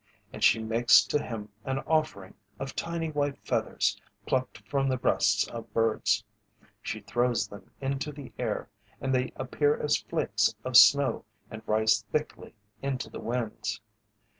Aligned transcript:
And 0.33 0.43
she 0.43 0.57
makes 0.57 1.05
to 1.05 1.21
him 1.21 1.49
an 1.63 1.77
offering 1.85 2.33
of 2.57 2.75
tiny 2.75 3.11
white 3.11 3.37
feathers 3.45 4.01
plucked 4.25 4.67
from 4.67 4.87
the 4.89 4.97
breasts 4.97 5.47
of 5.49 5.71
birds. 5.75 6.23
She 6.81 7.01
throws 7.01 7.47
them 7.47 7.69
into 7.81 8.11
the 8.11 8.31
air, 8.39 8.67
and 8.99 9.13
they 9.13 9.31
appear 9.35 9.77
as 9.79 9.97
flakes 9.97 10.55
of 10.63 10.75
snow 10.75 11.23
and 11.51 11.61
rise 11.67 12.01
thickly 12.11 12.55
into 12.81 13.11
the 13.11 13.19
winds. 13.19 13.79